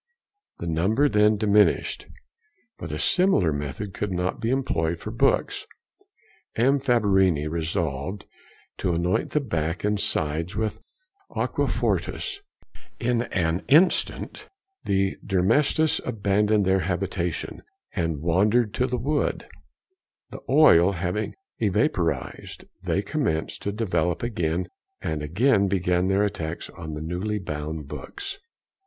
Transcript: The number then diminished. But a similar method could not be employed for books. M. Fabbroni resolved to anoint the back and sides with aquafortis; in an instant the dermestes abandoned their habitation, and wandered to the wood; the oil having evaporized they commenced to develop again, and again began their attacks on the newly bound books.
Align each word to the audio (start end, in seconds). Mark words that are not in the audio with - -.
The 0.57 0.65
number 0.65 1.07
then 1.07 1.37
diminished. 1.37 2.07
But 2.79 2.91
a 2.91 2.97
similar 2.97 3.53
method 3.53 3.93
could 3.93 4.11
not 4.11 4.39
be 4.41 4.49
employed 4.49 4.99
for 4.99 5.11
books. 5.11 5.67
M. 6.55 6.79
Fabbroni 6.79 7.45
resolved 7.47 8.25
to 8.79 8.93
anoint 8.93 9.29
the 9.29 9.39
back 9.39 9.83
and 9.83 9.99
sides 9.99 10.55
with 10.55 10.81
aquafortis; 11.29 12.39
in 12.99 13.21
an 13.25 13.63
instant 13.67 14.49
the 14.85 15.17
dermestes 15.23 16.01
abandoned 16.03 16.65
their 16.65 16.79
habitation, 16.79 17.61
and 17.93 18.21
wandered 18.23 18.73
to 18.73 18.87
the 18.87 18.97
wood; 18.97 19.45
the 20.31 20.41
oil 20.49 20.93
having 20.93 21.35
evaporized 21.59 22.65
they 22.81 23.03
commenced 23.03 23.61
to 23.61 23.71
develop 23.71 24.23
again, 24.23 24.67
and 24.99 25.21
again 25.21 25.67
began 25.67 26.07
their 26.07 26.23
attacks 26.23 26.71
on 26.71 26.95
the 26.95 27.01
newly 27.01 27.37
bound 27.37 27.87
books. 27.87 28.39